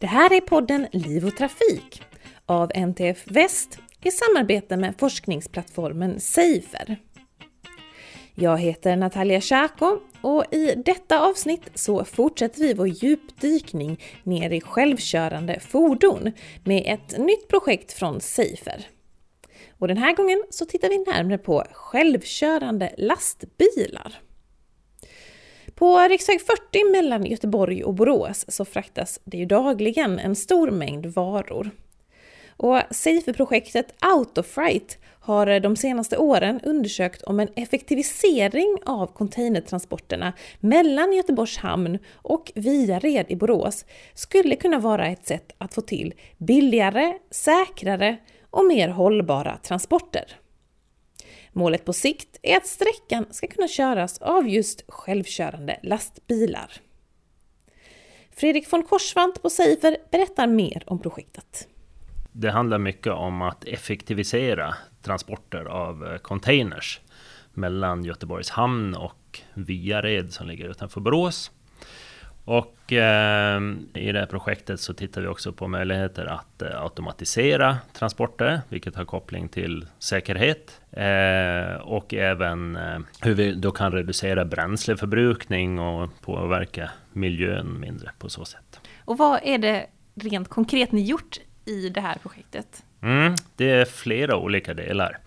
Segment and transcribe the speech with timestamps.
[0.00, 2.02] Det här är podden Liv och Trafik
[2.46, 6.96] av NTF Väst i samarbete med forskningsplattformen Safer.
[8.34, 14.60] Jag heter Natalia Tjako och i detta avsnitt så fortsätter vi vår djupdykning ner i
[14.60, 16.32] självkörande fordon
[16.64, 18.86] med ett nytt projekt från Safer.
[19.78, 24.27] Och den här gången så tittar vi närmare på självkörande lastbilar.
[25.78, 31.06] På riksväg 40 mellan Göteborg och Borås så fraktas det ju dagligen en stor mängd
[31.06, 31.70] varor.
[32.56, 41.58] Och Safe-projektet Autofright har de senaste åren undersökt om en effektivisering av containertransporterna mellan Göteborgs
[41.58, 48.16] hamn och Viared i Borås skulle kunna vara ett sätt att få till billigare, säkrare
[48.50, 50.36] och mer hållbara transporter.
[51.58, 56.72] Målet på sikt är att sträckan ska kunna köras av just självkörande lastbilar.
[58.30, 61.68] Fredrik von Korsvant på Seifer berättar mer om projektet.
[62.32, 67.00] Det handlar mycket om att effektivisera transporter av eh, containers
[67.52, 71.50] mellan Göteborgs hamn och Viared som ligger utanför Borås.
[72.48, 73.60] Och eh,
[73.94, 78.96] i det här projektet så tittar vi också på möjligheter att eh, automatisera transporter, vilket
[78.96, 80.80] har koppling till säkerhet.
[80.90, 88.28] Eh, och även eh, hur vi då kan reducera bränsleförbrukning och påverka miljön mindre på
[88.28, 88.80] så sätt.
[89.04, 92.84] Och vad är det rent konkret ni gjort i det här projektet?
[93.00, 95.18] Mm, det är flera olika delar.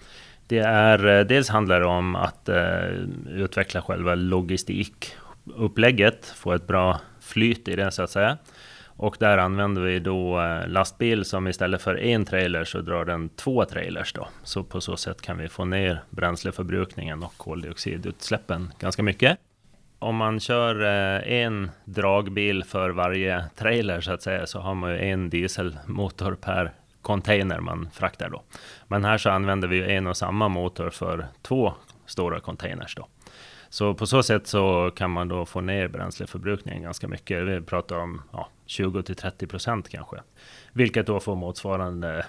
[0.48, 2.50] Det är, dels handlar det om att
[3.30, 7.00] utveckla själva logistikupplägget, få ett bra
[7.32, 8.38] flyt i det så att säga.
[9.02, 13.30] Och där använder vi då eh, lastbil som istället för en trailer så drar den
[13.30, 14.28] två trailers då.
[14.44, 19.38] Så på så sätt kan vi få ner bränsleförbrukningen och koldioxidutsläppen ganska mycket.
[20.00, 24.92] Om man kör eh, en dragbil för varje trailer så att säga så har man
[24.92, 26.72] ju en dieselmotor per
[27.02, 28.44] container man fraktar då.
[28.88, 31.74] Men här så använder vi en och samma motor för två
[32.06, 33.08] stora containers då.
[33.72, 37.44] Så på så sätt så kan man då få ner bränsleförbrukningen ganska mycket.
[37.44, 40.18] Vi pratar om ja, 20 till 30 procent kanske.
[40.74, 42.26] Vilket då får motsvarande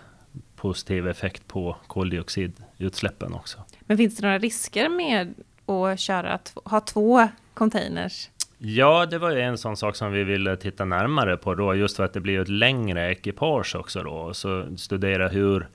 [0.56, 3.58] positiv effekt på koldioxidutsläppen också.
[3.80, 5.34] Men finns det några risker med
[5.66, 8.30] att köra, ha två containers?
[8.58, 11.96] Ja, det var ju en sån sak som vi ville titta närmare på då, just
[11.96, 14.34] för att det blir ett längre ekipage också då.
[14.34, 15.68] Så studera hur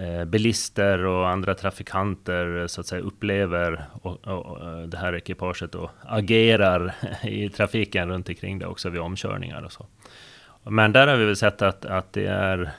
[0.00, 4.96] Eh, bilister och andra trafikanter eh, så att säga upplever och, och, och eh, det
[4.96, 6.94] här ekipaget och agerar
[7.24, 9.86] i trafiken runt omkring det också vid omkörningar och så.
[10.62, 12.70] Men där har vi väl sett att, att det är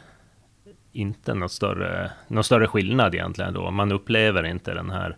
[0.91, 3.71] inte någon större, någon större skillnad egentligen då.
[3.71, 5.17] Man upplever inte den här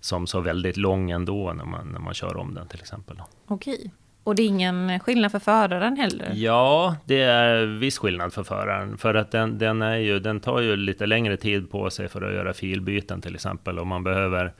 [0.00, 3.22] som så väldigt lång ändå när man, när man kör om den till exempel.
[3.46, 3.90] Okej.
[4.24, 6.32] Och det är ingen skillnad för föraren heller?
[6.34, 8.98] Ja, det är viss skillnad för föraren.
[8.98, 12.22] För att den, den, är ju, den tar ju lite längre tid på sig för
[12.22, 13.78] att göra filbyten till exempel.
[13.78, 14.52] Och man behöver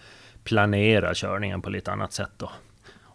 [0.44, 2.50] planera körningen på lite annat sätt då.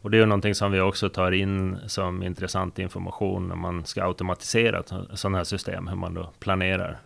[0.05, 3.85] Och det är ju någonting som vi också tar in som intressant information när man
[3.85, 6.99] ska automatisera sådana här system, hur man då planerar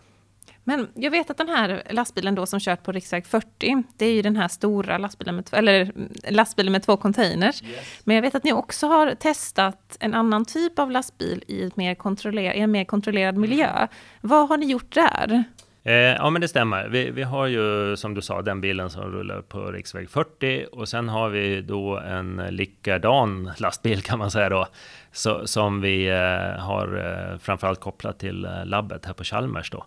[0.70, 4.12] men jag vet att den här lastbilen då som kört på riksväg 40, det är
[4.12, 5.92] ju den här stora lastbilen med, eller
[6.30, 7.62] lastbilen med två containers.
[7.62, 8.02] Yes.
[8.04, 11.76] Men jag vet att ni också har testat en annan typ av lastbil i, ett
[11.76, 13.86] mer kontroller, i en mer kontrollerad miljö.
[14.20, 15.44] Vad har ni gjort där?
[15.82, 16.88] Eh, ja, men det stämmer.
[16.88, 20.88] Vi, vi, har ju som du sa den bilen som rullar på riksväg 40 och
[20.88, 24.66] sen har vi då en likadan lastbil kan man säga då,
[25.12, 29.84] så, som vi eh, har eh, framförallt kopplat till eh, labbet här på Chalmers då.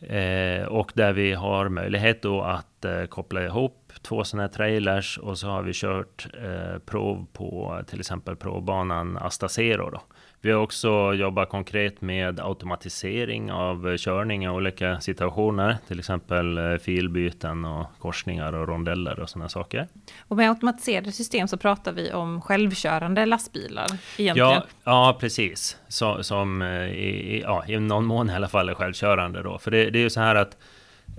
[0.00, 5.18] Eh, och där vi har möjlighet då att eh, koppla ihop två sådana här trailers
[5.18, 10.00] och så har vi kört eh, prov på till exempel provbanan Asta Zero då.
[10.40, 16.76] Vi har också jobbat konkret med automatisering av körning i olika situationer, till exempel eh,
[16.76, 19.88] filbyten och korsningar och rondeller och sådana saker.
[20.28, 24.50] Och med automatiserade system så pratar vi om självkörande lastbilar egentligen?
[24.50, 25.76] Ja, ja precis.
[25.88, 29.58] Så, som eh, i, ja, i någon mån i alla fall är självkörande då.
[29.58, 30.56] För det, det är ju så här att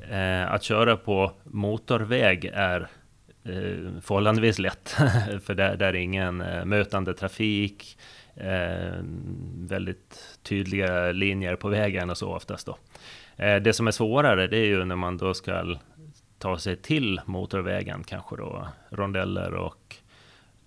[0.09, 2.81] eh, att köra på motorväg är
[3.44, 4.89] eh, förhållandevis lätt.
[5.45, 7.97] för där, där är ingen eh, mötande trafik
[8.39, 9.00] eh,
[9.56, 12.77] väldigt tydliga linjer på vägen och så oftast då.
[13.38, 15.77] Eh, det som är svårare det är ju när man då ska
[16.38, 19.95] ta sig till motorvägen, kanske då rondeller och,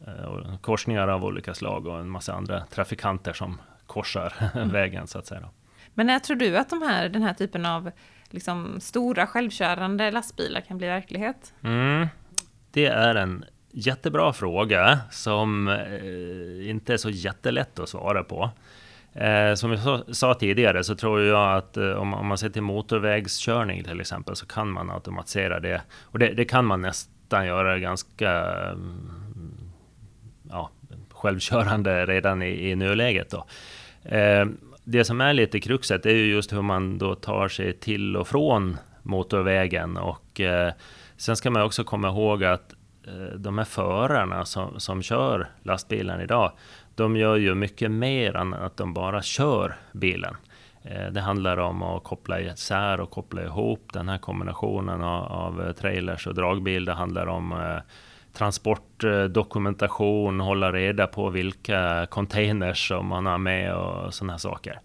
[0.07, 4.69] eh, och korsningar av olika slag och en massa andra trafikanter som korsar mm.
[4.69, 5.41] vägen så att säga.
[5.41, 5.49] Då.
[5.95, 7.91] Men när tror du att de här, den här typen av
[8.31, 11.55] liksom, stora självkörande lastbilar kan bli verklighet?
[11.63, 12.07] Mm,
[12.71, 18.51] det är en jättebra fråga som eh, inte är så jättelätt att svara på.
[19.15, 22.63] Eh, som jag sa tidigare så tror jag att eh, om, om, man ser till
[22.63, 25.83] motorvägskörning till exempel så kan man automatisera det.
[26.03, 28.31] Och det, det kan man nästan göra ganska
[28.71, 29.73] mm,
[30.51, 30.71] ja,
[31.11, 33.31] självkörande redan i, i nuläget.
[33.31, 33.45] Då.
[34.17, 34.47] Eh,
[34.85, 38.29] det som är lite kruxet är ju just hur man då tar sig till och
[38.29, 39.97] från motorvägen.
[39.97, 40.73] Och eh,
[41.17, 42.75] sen ska man också komma ihåg att
[43.07, 46.53] Eh, de här förarna som, som kör lastbilen idag,
[46.95, 50.37] de gör ju mycket mer än att de bara kör bilen.
[50.83, 55.73] Eh, det handlar om att koppla isär och koppla ihop den här kombinationen av, av
[55.73, 56.85] trailers och dragbil.
[56.85, 57.79] Det handlar om eh,
[58.33, 64.81] transportdokumentation, hålla reda på vilka containers som man har med och sådana saker.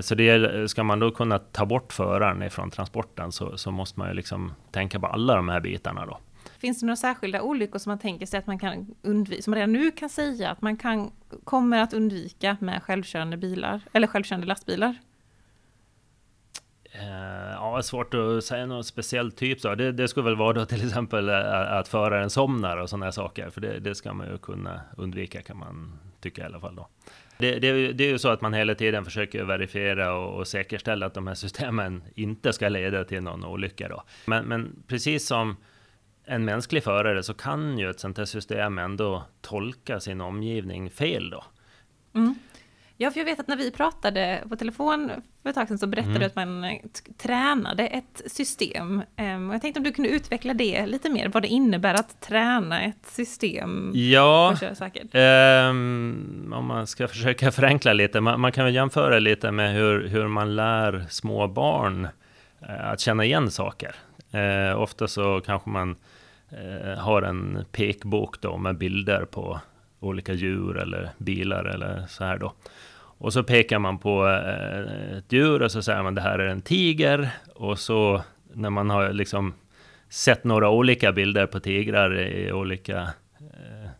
[0.00, 4.08] Så det, ska man då kunna ta bort föraren ifrån transporten så, så måste man
[4.08, 6.18] ju liksom tänka på alla de här bitarna då.
[6.64, 9.56] Finns det några särskilda olyckor som man tänker sig att man kan undvika, som man
[9.56, 11.12] redan nu kan säga att man kan,
[11.44, 14.96] kommer att undvika med självkörande bilar, eller självkörande lastbilar?
[16.84, 19.60] Eh, ja, svårt att säga någon speciell typ.
[19.60, 19.74] Så.
[19.74, 23.50] Det, det skulle väl vara då till exempel att, att föraren somnar och sådana saker.
[23.50, 26.88] För det, det, ska man ju kunna undvika kan man tycka i alla fall då.
[27.38, 31.06] Det, det, det, är ju så att man hela tiden försöker verifiera och, och, säkerställa
[31.06, 34.02] att de här systemen inte ska leda till någon olycka då.
[34.26, 35.56] Men, men precis som
[36.26, 41.30] en mänsklig förare så kan ju ett sånt här system ändå tolka sin omgivning fel
[41.30, 41.44] då.
[42.14, 42.34] Mm.
[42.96, 45.10] Ja, för jag vet att när vi pratade på telefon
[45.42, 46.20] för ett tag sedan så berättade mm.
[46.20, 46.78] du att man eh,
[47.18, 49.02] tränade ett system.
[49.18, 52.82] Um, jag tänkte om du kunde utveckla det lite mer, vad det innebär att träna
[52.82, 54.56] ett system ja,
[55.12, 60.08] um, om man ska försöka förenkla lite, man, man, kan väl jämföra lite med hur,
[60.08, 62.08] hur man lär små barn
[62.62, 63.94] uh, att känna igen saker.
[64.34, 65.96] Uh, ofta så kanske man
[66.50, 69.60] Eh, har en pekbok då med bilder på
[70.00, 72.52] olika djur eller bilar eller så här då.
[73.18, 76.48] Och så pekar man på eh, ett djur och så säger man det här är
[76.48, 77.30] en tiger.
[77.54, 79.54] Och så när man har liksom
[80.08, 83.00] sett några olika bilder på tigrar i olika
[83.38, 83.90] eh,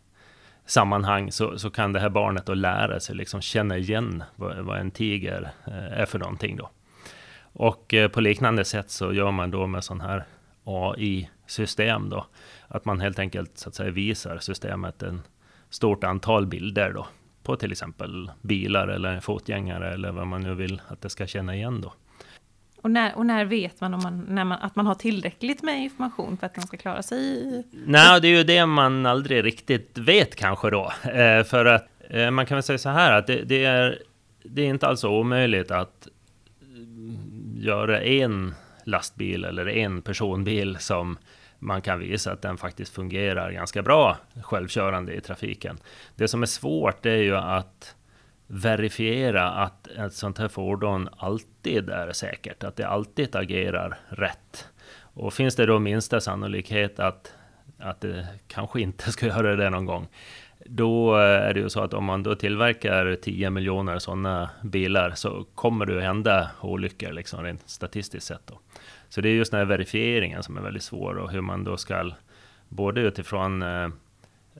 [0.65, 4.79] sammanhang så, så kan det här barnet då lära sig liksom känna igen vad, vad
[4.79, 6.69] en tiger eh, är för någonting då.
[7.53, 10.23] Och eh, på liknande sätt så gör man då med sån här
[10.63, 12.25] AI AI-system då.
[12.67, 15.21] Att man helt enkelt så att säga visar systemet en
[15.69, 17.07] stort antal bilder då
[17.43, 21.55] på till exempel bilar eller fotgängare eller vad man nu vill att det ska känna
[21.55, 21.93] igen då.
[22.81, 25.83] Och när, och när vet man, om man, när man att man har tillräckligt med
[25.83, 27.63] information för att man ska klara sig?
[27.71, 30.91] Nej, det är ju det man aldrig riktigt vet kanske då.
[31.03, 33.99] Eh, för att eh, man kan väl säga så här att det, det, är,
[34.43, 36.07] det är inte alls omöjligt att
[37.55, 38.53] göra en
[38.85, 41.17] lastbil eller en personbil som
[41.59, 45.77] man kan visa att den faktiskt fungerar ganska bra självkörande i trafiken.
[46.15, 47.95] Det som är svårt är ju att
[48.47, 54.67] verifiera att ett sånt här fordon alltid är säkert, att det alltid agerar rätt.
[54.97, 57.33] Och finns det då minsta sannolikhet att,
[57.79, 60.07] att det kanske inte ska göra det någon gång,
[60.69, 65.11] då eh, är det ju så att om man då tillverkar 10 miljoner sådana bilar
[65.11, 68.47] så kommer det att hända olyckor, liksom rent statistiskt sett.
[68.47, 68.59] Då.
[69.09, 71.77] Så det är just den här verifieringen som är väldigt svår och hur man då
[71.77, 72.11] ska
[72.69, 73.89] både utifrån eh,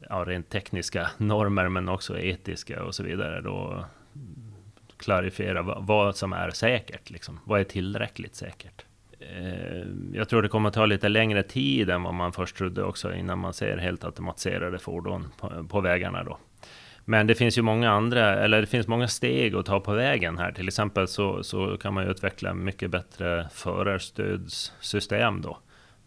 [0.09, 3.85] ja, rent tekniska normer men också etiska och så vidare då
[4.15, 4.53] mm,
[4.97, 7.09] klarifiera vad, som är säkert.
[7.09, 7.39] Liksom.
[7.45, 8.85] Vad är tillräckligt säkert?
[9.33, 12.83] Eh, jag tror det kommer att ta lite längre tid än vad man först trodde
[12.83, 16.37] också innan man ser helt automatiserade fordon på, på vägarna då.
[17.05, 20.37] Men det finns ju många andra, eller det finns många steg att ta på vägen
[20.37, 20.51] här.
[20.51, 25.57] Till exempel så, så kan man ju utveckla mycket bättre förarstödssystem då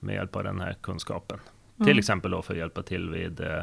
[0.01, 1.39] med hjälp av den här kunskapen.
[1.77, 1.87] Mm.
[1.87, 3.63] Till exempel då för att hjälpa till vid eh,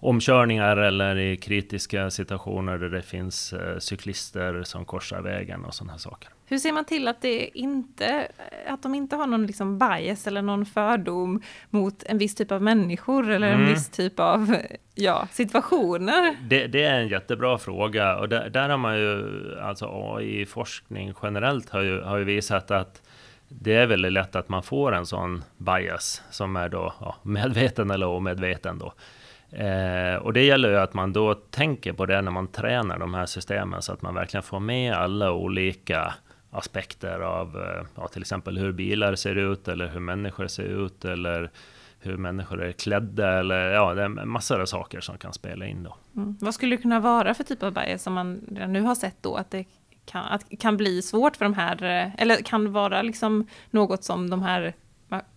[0.00, 5.92] omkörningar eller i kritiska situationer där det finns eh, cyklister som korsar vägen och sådana
[5.92, 6.30] här saker.
[6.46, 8.28] Hur ser man till att, det inte,
[8.66, 12.62] att de inte har någon liksom bias eller någon fördom mot en viss typ av
[12.62, 13.60] människor eller mm.
[13.60, 14.56] en viss typ av
[14.94, 16.36] ja, situationer?
[16.42, 19.24] Det, det, är en jättebra fråga och där, där har man ju,
[19.60, 23.02] alltså AI-forskning generellt har ju, har ju visat att
[23.48, 27.90] det är väldigt lätt att man får en sån bias som är då ja, medveten
[27.90, 28.92] eller omedveten då.
[29.52, 33.14] Eh, och det gäller ju att man då tänker på det när man tränar de
[33.14, 36.14] här systemen så att man verkligen får med alla olika
[36.50, 41.04] aspekter av eh, ja, till exempel hur bilar ser ut eller hur människor ser ut
[41.04, 41.50] eller
[42.00, 45.82] hur människor är klädda eller ja, det är massor av saker som kan spela in
[45.82, 45.96] då.
[46.16, 46.36] Mm.
[46.40, 49.22] Vad skulle det kunna vara för typ av bias som man redan nu har sett
[49.22, 49.64] då att det
[50.04, 54.30] kan, att, kan bli svårt för de här, eh, eller kan vara liksom något som
[54.30, 54.74] de här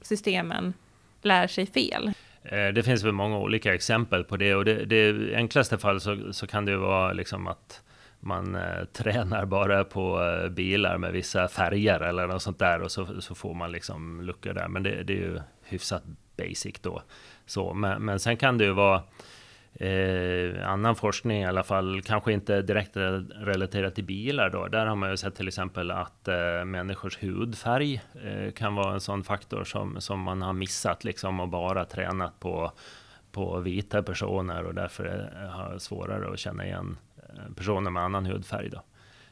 [0.02, 0.74] systemen
[1.22, 2.14] lär sig fel?
[2.44, 6.34] Eh, det finns väl många olika exempel på det och det, det enklaste fall så,
[6.34, 7.82] så kan det vara liksom att
[8.20, 12.92] man eh, tränar bara på eh, bilar med vissa färger eller något sånt där och
[12.92, 14.68] så, så får man liksom luckor där.
[14.68, 16.04] Men det, det är ju hyfsat
[16.38, 17.02] basic då.
[17.46, 19.02] Så, men, men sen kan det ju vara
[19.74, 24.68] Eh, annan forskning i alla fall, kanske inte direkt relaterat till bilar då.
[24.68, 29.00] Där har man ju sett till exempel att eh, människors hudfärg eh, kan vara en
[29.00, 32.72] sån faktor som, som man har missat liksom och bara tränat på,
[33.32, 38.26] på vita personer och därför eh, har svårare att känna igen eh, personer med annan
[38.26, 38.82] hudfärg då.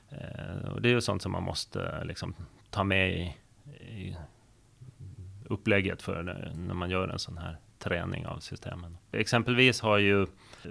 [0.09, 2.35] Eh, och det är ju sånt som man måste eh, liksom
[2.69, 3.35] ta med i,
[3.79, 4.17] i
[5.45, 6.23] upplägget för
[6.55, 8.97] när man gör en sån här träning av systemen.
[9.11, 10.25] Exempelvis har ju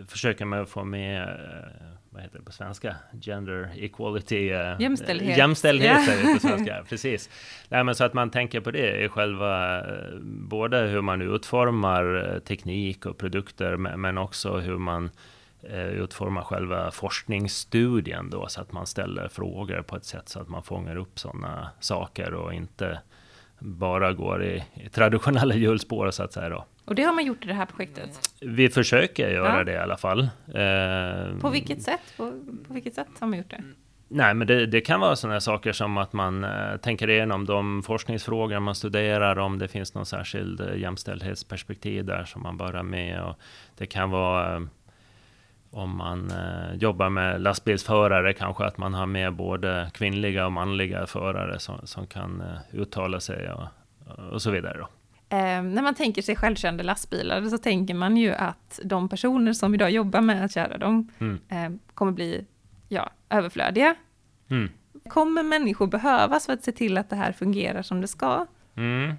[0.08, 2.96] försöker man få med eh, vad heter det på svenska?
[3.20, 4.50] Gender equality.
[4.50, 5.38] Eh, jämställdhet.
[5.38, 6.34] Jämställdhet yeah.
[6.34, 7.30] på svenska, precis.
[7.68, 12.40] Nej, men så att man tänker på det i själva, eh, både hur man utformar
[12.44, 15.10] teknik och produkter, men också hur man
[15.92, 20.62] utformar själva forskningsstudien då, så att man ställer frågor på ett sätt så att man
[20.62, 23.00] fångar upp sådana saker och inte
[23.58, 26.64] bara går i, i traditionella hjulspår så att säga då.
[26.88, 28.30] Och det har man gjort i det här projektet?
[28.40, 29.64] Vi försöker göra ja.
[29.64, 30.20] det i alla fall.
[30.54, 32.00] Eh, på vilket sätt?
[32.16, 32.32] På,
[32.68, 33.62] på, vilket sätt har man gjort det?
[34.08, 37.82] Nej, men det, det kan vara sådana saker som att man eh, tänker igenom de
[37.82, 42.82] forskningsfrågor man studerar, om det finns någon särskild eh, jämställdhetsperspektiv där som man bör ha
[42.82, 43.22] med.
[43.22, 43.38] Och
[43.78, 44.62] det kan vara eh,
[45.70, 46.32] om man
[46.74, 52.06] jobbar med lastbilsförare, kanske att man har med både kvinnliga och manliga förare som, som
[52.06, 52.42] kan
[52.72, 53.64] uttala sig och,
[54.32, 54.78] och så vidare.
[54.78, 54.88] Då.
[55.30, 59.74] Eh, när man tänker sig självkörande lastbilar så tänker man ju att de personer som
[59.74, 61.40] idag jobbar med att köra dem mm.
[61.48, 62.46] eh, kommer bli
[62.88, 63.94] ja, överflödiga.
[64.48, 64.68] Mm.
[65.08, 68.46] Kommer människor behövas för att se till att det här fungerar som det ska?
[68.76, 69.14] Mm.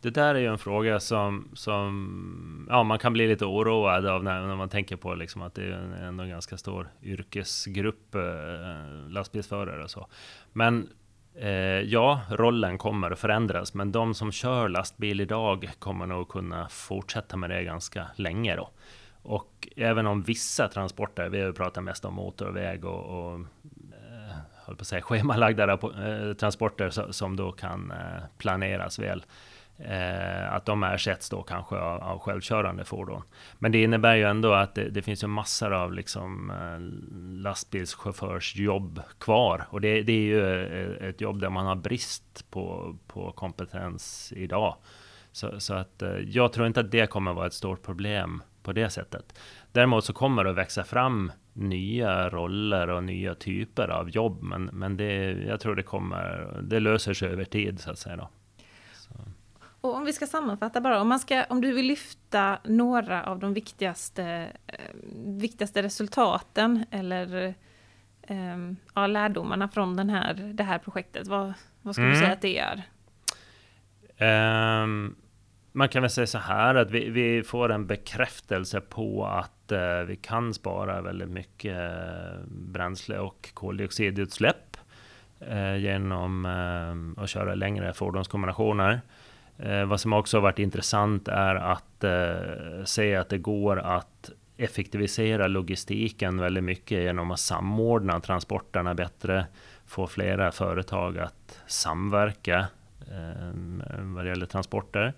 [0.00, 4.24] Det där är ju en fråga som, som ja, man kan bli lite oroad av
[4.24, 8.14] när, när man tänker på liksom att det är en, ändå en ganska stor yrkesgrupp
[8.14, 10.06] eh, lastbilsförare och så.
[10.52, 10.88] Men
[11.38, 11.50] Eh,
[11.80, 17.36] ja, rollen kommer att förändras, men de som kör lastbil idag kommer nog kunna fortsätta
[17.36, 18.70] med det ganska länge då.
[19.22, 24.66] Och även om vissa transporter, vi har ju pratat mest om motorväg och, och eh,
[24.66, 29.24] på att säga, schemalagda eh, transporter som då kan eh, planeras väl
[29.78, 33.22] eh, att de ersätts då kanske av, av självkörande fordon.
[33.58, 36.78] Men det innebär ju ändå att det, det finns ju massor av liksom, eh,
[37.42, 39.66] lastbilschaufförsjobb kvar.
[39.70, 44.32] Och det, det, är ju eh, ett jobb där man har brist på, på kompetens
[44.36, 44.76] idag.
[45.32, 48.72] Så, så att eh, jag tror inte att det kommer vara ett stort problem på
[48.72, 49.38] det sättet.
[49.72, 54.42] Däremot så kommer det att växa fram nya roller och nya typer av jobb.
[54.42, 58.16] Men, men det, jag tror det kommer, det löser sig över tid så att säga.
[58.16, 58.28] Då.
[59.80, 63.38] Och om vi ska sammanfatta bara, om, man ska, om du vill lyfta några av
[63.38, 64.74] de viktigaste, eh,
[65.26, 67.54] viktigaste resultaten eller
[68.22, 71.52] eh, ja, lärdomarna från den här, det här projektet, vad,
[71.82, 72.18] vad skulle mm.
[72.18, 72.82] du säga att det är?
[74.82, 75.16] Um,
[75.72, 80.06] man kan väl säga så här att vi, vi får en bekräftelse på att uh,
[80.06, 84.76] vi kan spara väldigt mycket uh, bränsle och koldioxidutsläpp
[85.52, 86.46] uh, genom
[87.16, 89.00] att köra längre fordonskombinationer.
[89.58, 94.30] Eh, vad som också har varit intressant är att eh, se att det går att
[94.56, 99.46] effektivisera logistiken väldigt mycket genom att samordna transporterna bättre,
[99.86, 102.66] få flera företag att samverka
[103.00, 103.52] eh,
[104.00, 105.14] vad det gäller transporter.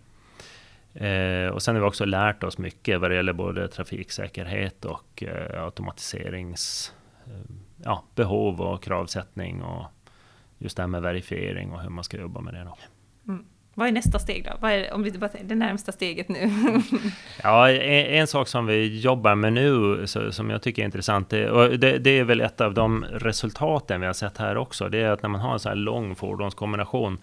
[0.95, 5.23] Eh, och sen har vi också lärt oss mycket vad det gäller både trafiksäkerhet och
[5.23, 6.95] eh, automatiseringsbehov
[7.27, 9.87] eh, ja, behov och kravsättning och
[10.59, 12.65] just det här med verifiering och hur man ska jobba med det.
[12.65, 12.77] Då.
[13.33, 13.45] Mm.
[13.79, 14.51] Vad är nästa steg då?
[14.61, 16.51] Vad är, om vi bara det närmsta steget nu?
[17.43, 21.31] ja, en, en, sak som vi jobbar med nu, så, som jag tycker är intressant,
[21.31, 24.89] det, och det, det, är väl ett av de resultaten vi har sett här också,
[24.89, 27.19] det är att när man har en så här lång fordonskombination,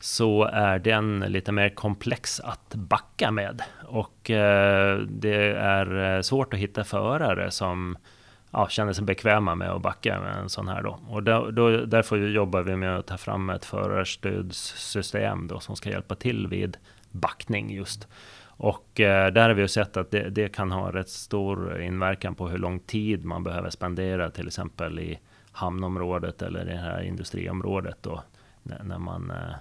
[0.00, 3.62] så är den lite mer komplex att backa med.
[3.86, 7.96] Och eh, det är eh, svårt att hitta förare som
[8.50, 10.98] ja, känner sig bekväma med att backa med en sån här då.
[11.08, 15.90] Och då, då, därför jobbar vi med att ta fram ett förarstödssystem då som ska
[15.90, 16.76] hjälpa till vid
[17.10, 18.08] backning just.
[18.42, 22.34] Och eh, där har vi ju sett att det, det, kan ha rätt stor inverkan
[22.34, 25.18] på hur lång tid man behöver spendera till exempel i
[25.52, 28.22] hamnområdet eller det här industriområdet då
[28.62, 29.54] när, när man eh,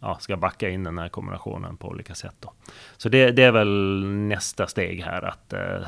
[0.00, 2.34] ja, ska backa in den här kombinationen på olika sätt.
[2.40, 2.52] Då.
[2.96, 5.86] Så det, det är väl nästa steg här att eh,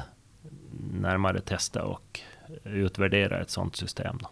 [0.92, 2.20] närmare testa och
[2.64, 4.18] utvärdera ett sådant system.
[4.20, 4.28] Då.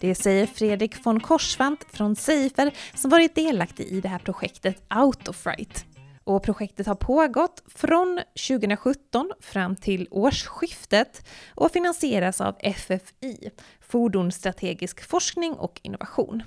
[0.00, 5.86] Det säger Fredrik von Korsvant från Seifer som varit delaktig i det här projektet Autofright.
[6.24, 13.50] Och projektet har pågått från 2017 fram till årsskiftet och finansieras av FFI,
[13.80, 16.42] Fordonsstrategisk forskning och innovation.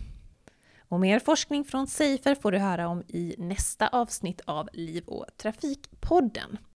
[0.79, 5.25] Och mer forskning från Safer får du höra om i nästa avsnitt av Liv och
[5.38, 6.58] Trafikpodden.